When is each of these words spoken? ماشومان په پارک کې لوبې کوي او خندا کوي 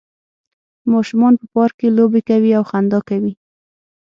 ماشومان 0.93 1.33
په 1.39 1.45
پارک 1.53 1.73
کې 1.79 1.87
لوبې 1.97 2.21
کوي 2.29 2.51
او 2.57 2.63
خندا 2.69 2.99
کوي 3.09 3.33